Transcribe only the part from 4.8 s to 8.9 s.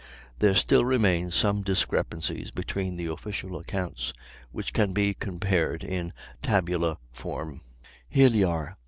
be compared in tabular form: Hilyar. Porter.